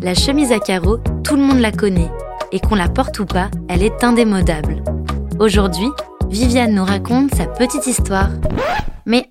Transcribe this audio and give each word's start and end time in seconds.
La 0.00 0.14
chemise 0.14 0.52
à 0.52 0.58
carreaux, 0.58 1.00
tout 1.22 1.36
le 1.36 1.42
monde 1.42 1.58
la 1.58 1.70
connaît. 1.70 2.10
Et 2.50 2.60
qu'on 2.60 2.76
la 2.76 2.88
porte 2.88 3.18
ou 3.18 3.26
pas, 3.26 3.50
elle 3.68 3.82
est 3.82 4.02
indémodable. 4.02 4.82
Aujourd'hui, 5.38 5.88
Viviane 6.30 6.74
nous 6.74 6.84
raconte 6.84 7.34
sa 7.34 7.44
petite 7.44 7.86
histoire. 7.86 8.30
Mais 9.04 9.30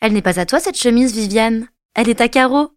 elle 0.00 0.14
n'est 0.14 0.20
pas 0.20 0.40
à 0.40 0.46
toi 0.46 0.58
cette 0.58 0.76
chemise, 0.76 1.14
Viviane. 1.14 1.68
Elle 1.94 2.08
est 2.08 2.20
à 2.20 2.26
carreaux. 2.26 2.70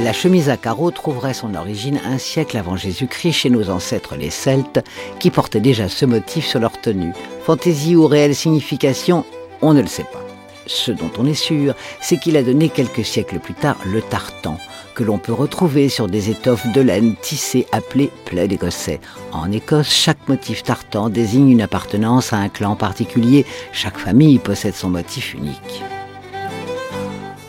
La 0.00 0.12
chemise 0.12 0.48
à 0.48 0.56
carreaux 0.56 0.90
trouverait 0.90 1.34
son 1.34 1.54
origine 1.54 2.00
un 2.04 2.18
siècle 2.18 2.56
avant 2.56 2.76
Jésus-Christ 2.76 3.32
chez 3.32 3.50
nos 3.50 3.70
ancêtres 3.70 4.16
les 4.16 4.30
Celtes, 4.30 4.80
qui 5.20 5.30
portaient 5.30 5.60
déjà 5.60 5.88
ce 5.88 6.04
motif 6.04 6.44
sur 6.44 6.58
leur 6.58 6.80
tenue. 6.80 7.12
Fantaisie 7.44 7.94
ou 7.94 8.08
réelle 8.08 8.34
signification, 8.34 9.24
on 9.60 9.72
ne 9.72 9.82
le 9.82 9.86
sait 9.86 10.06
pas. 10.12 10.31
Ce 10.74 10.90
dont 10.90 11.10
on 11.18 11.26
est 11.26 11.34
sûr, 11.34 11.74
c'est 12.00 12.18
qu'il 12.18 12.36
a 12.38 12.42
donné 12.42 12.70
quelques 12.70 13.04
siècles 13.04 13.40
plus 13.40 13.52
tard 13.52 13.76
le 13.84 14.00
tartan, 14.00 14.58
que 14.94 15.04
l'on 15.04 15.18
peut 15.18 15.34
retrouver 15.34 15.90
sur 15.90 16.08
des 16.08 16.30
étoffes 16.30 16.66
de 16.72 16.80
laine 16.80 17.14
tissées 17.20 17.66
appelées 17.72 18.10
plaid 18.24 18.50
écossais. 18.50 18.98
En 19.32 19.52
Écosse, 19.52 19.90
chaque 19.92 20.26
motif 20.28 20.62
tartan 20.62 21.10
désigne 21.10 21.50
une 21.50 21.60
appartenance 21.60 22.32
à 22.32 22.38
un 22.38 22.48
clan 22.48 22.74
particulier. 22.74 23.44
Chaque 23.72 23.98
famille 23.98 24.38
possède 24.38 24.74
son 24.74 24.88
motif 24.88 25.34
unique. 25.34 25.82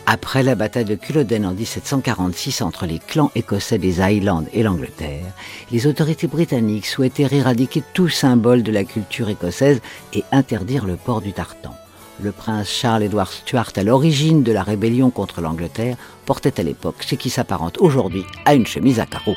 Après 0.04 0.42
la 0.42 0.54
bataille 0.54 0.84
de 0.84 0.94
Culloden 0.94 1.46
en 1.46 1.54
1746 1.54 2.60
entre 2.60 2.84
les 2.84 2.98
clans 2.98 3.32
écossais 3.34 3.78
des 3.78 4.02
Highlands 4.02 4.44
et 4.52 4.62
l'Angleterre, 4.62 5.24
les 5.70 5.86
autorités 5.86 6.26
britanniques 6.26 6.86
souhaitaient 6.86 7.34
éradiquer 7.34 7.82
tout 7.94 8.10
symbole 8.10 8.62
de 8.62 8.70
la 8.70 8.84
culture 8.84 9.30
écossaise 9.30 9.80
et 10.12 10.24
interdire 10.30 10.84
le 10.84 10.96
port 10.96 11.22
du 11.22 11.32
tartan. 11.32 11.74
Le 12.22 12.30
prince 12.30 12.68
Charles-Édouard 12.68 13.32
Stuart, 13.32 13.72
à 13.76 13.82
l'origine 13.82 14.42
de 14.44 14.52
la 14.52 14.62
rébellion 14.62 15.10
contre 15.10 15.40
l'Angleterre, 15.40 15.96
portait 16.26 16.60
à 16.60 16.62
l'époque 16.62 17.02
ce 17.04 17.16
qui 17.16 17.28
s'apparente 17.28 17.78
aujourd'hui 17.78 18.24
à 18.44 18.54
une 18.54 18.66
chemise 18.66 19.00
à 19.00 19.06
carreaux. 19.06 19.36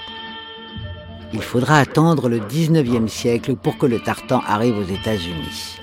Il 1.33 1.41
faudra 1.41 1.79
attendre 1.79 2.29
le 2.29 2.39
19e 2.39 3.07
siècle 3.07 3.55
pour 3.55 3.77
que 3.77 3.87
le 3.87 3.99
tartan 3.99 4.41
arrive 4.47 4.77
aux 4.77 4.83
États-Unis. 4.83 5.79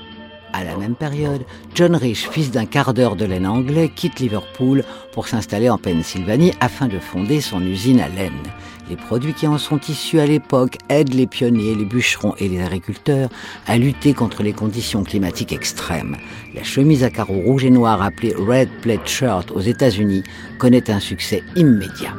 À 0.56 0.62
la 0.62 0.76
même 0.76 0.94
période, 0.94 1.42
John 1.74 1.96
Rich, 1.96 2.28
fils 2.30 2.52
d'un 2.52 2.64
quart 2.64 2.94
de 2.94 3.24
laine 3.24 3.44
anglais, 3.44 3.90
quitte 3.92 4.20
Liverpool 4.20 4.84
pour 5.12 5.26
s'installer 5.26 5.68
en 5.68 5.78
Pennsylvanie 5.78 6.52
afin 6.60 6.86
de 6.86 7.00
fonder 7.00 7.40
son 7.40 7.60
usine 7.66 7.98
à 7.98 8.08
laine. 8.08 8.40
Les 8.88 8.94
produits 8.94 9.34
qui 9.34 9.48
en 9.48 9.58
sont 9.58 9.80
issus 9.88 10.20
à 10.20 10.26
l'époque 10.26 10.78
aident 10.88 11.14
les 11.14 11.26
pionniers, 11.26 11.74
les 11.74 11.84
bûcherons 11.84 12.36
et 12.38 12.48
les 12.48 12.62
agriculteurs 12.62 13.30
à 13.66 13.78
lutter 13.78 14.14
contre 14.14 14.44
les 14.44 14.52
conditions 14.52 15.02
climatiques 15.02 15.52
extrêmes. 15.52 16.16
La 16.54 16.62
chemise 16.62 17.02
à 17.02 17.10
carreaux 17.10 17.40
rouge 17.40 17.64
et 17.64 17.70
noir 17.70 18.00
appelée 18.00 18.32
Red 18.38 18.68
Plate 18.80 19.08
Shirt 19.08 19.50
aux 19.50 19.60
États-Unis 19.60 20.22
connaît 20.58 20.88
un 20.88 21.00
succès 21.00 21.42
immédiat. 21.56 22.14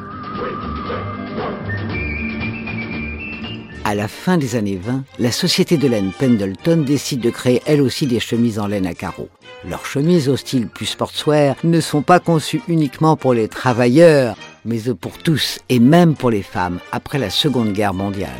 À 3.88 3.94
la 3.94 4.08
fin 4.08 4.40
des 4.40 4.56
années 4.56 4.80
20, 4.84 5.04
la 5.20 5.32
société 5.32 5.78
de 5.78 5.88
laine 5.88 6.12
Pendleton 6.18 6.78
décide 6.78 7.20
de 7.20 7.30
créer 7.30 7.62
elle 7.68 7.84
aussi 7.84 8.08
des 8.08 8.20
chemises 8.20 8.58
en 8.58 8.66
laine 8.66 8.88
à 8.88 8.96
carreaux. 8.96 9.30
Leurs 9.70 9.86
chemises 9.86 10.28
au 10.28 10.36
style 10.38 10.68
plus 10.68 10.88
sportswear 10.88 11.56
ne 11.64 11.80
sont 11.80 12.02
pas 12.02 12.20
conçues 12.20 12.64
uniquement 12.68 13.16
pour 13.16 13.36
les 13.36 13.48
travailleurs, 13.48 14.38
mais 14.66 14.80
pour 15.00 15.20
tous 15.20 15.60
et 15.70 15.80
même 15.80 16.16
pour 16.16 16.32
les 16.32 16.42
femmes 16.42 16.80
après 16.92 17.20
la 17.20 17.30
Seconde 17.30 17.74
Guerre 17.74 17.94
mondiale. 17.94 18.32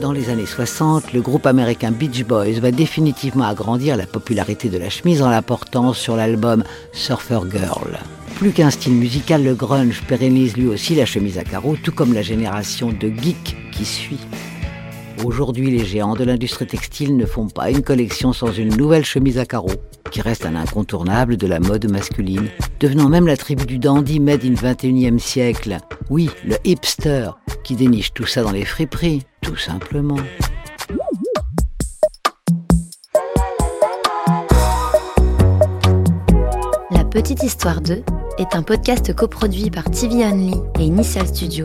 Dans 0.00 0.12
les 0.12 0.30
années 0.30 0.46
60, 0.46 1.12
le 1.12 1.20
groupe 1.20 1.44
américain 1.44 1.90
Beach 1.90 2.24
Boys 2.24 2.58
va 2.58 2.70
définitivement 2.70 3.44
agrandir 3.44 3.98
la 3.98 4.06
popularité 4.06 4.70
de 4.70 4.78
la 4.78 4.88
chemise 4.88 5.20
en 5.20 5.28
la 5.28 5.42
portant 5.42 5.92
sur 5.92 6.16
l'album 6.16 6.64
Surfer 6.94 7.40
Girl. 7.52 7.98
Plus 8.36 8.52
qu'un 8.52 8.70
style 8.70 8.94
musical, 8.94 9.44
le 9.44 9.54
grunge 9.54 10.00
pérennise 10.08 10.56
lui 10.56 10.68
aussi 10.68 10.94
la 10.94 11.04
chemise 11.04 11.36
à 11.36 11.44
carreaux, 11.44 11.76
tout 11.82 11.92
comme 11.92 12.14
la 12.14 12.22
génération 12.22 12.88
de 12.92 13.08
geeks 13.10 13.56
suit. 13.84 14.20
Aujourd'hui, 15.24 15.70
les 15.70 15.84
géants 15.84 16.14
de 16.14 16.24
l'industrie 16.24 16.66
textile 16.66 17.16
ne 17.16 17.24
font 17.24 17.48
pas 17.48 17.70
une 17.70 17.82
collection 17.82 18.32
sans 18.32 18.52
une 18.52 18.76
nouvelle 18.76 19.04
chemise 19.04 19.38
à 19.38 19.46
carreaux, 19.46 19.80
qui 20.10 20.20
reste 20.20 20.44
un 20.44 20.54
incontournable 20.54 21.36
de 21.36 21.46
la 21.46 21.58
mode 21.58 21.90
masculine, 21.90 22.48
devenant 22.80 23.08
même 23.08 23.26
la 23.26 23.36
tribu 23.36 23.64
du 23.64 23.78
dandy 23.78 24.20
made 24.20 24.44
in 24.44 24.54
21e 24.54 25.18
siècle. 25.18 25.78
Oui, 26.10 26.30
le 26.44 26.56
hipster, 26.64 27.30
qui 27.64 27.76
déniche 27.76 28.12
tout 28.12 28.26
ça 28.26 28.42
dans 28.42 28.52
les 28.52 28.64
friperies, 28.64 29.22
tout 29.40 29.56
simplement. 29.56 30.18
La 36.90 37.04
Petite 37.04 37.42
Histoire 37.42 37.80
2 37.80 38.02
est 38.38 38.54
un 38.54 38.62
podcast 38.62 39.14
coproduit 39.14 39.70
par 39.70 39.90
TV 39.90 40.24
Only 40.24 40.54
et 40.78 40.84
Initial 40.84 41.26
Studio, 41.26 41.64